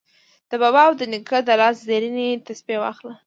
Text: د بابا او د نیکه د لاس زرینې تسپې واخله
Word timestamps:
د 0.49 0.51
بابا 0.61 0.81
او 0.87 0.93
د 0.99 1.01
نیکه 1.11 1.39
د 1.47 1.49
لاس 1.61 1.75
زرینې 1.87 2.27
تسپې 2.45 2.75
واخله 2.79 3.13